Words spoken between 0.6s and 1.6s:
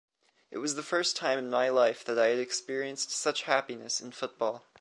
the first time in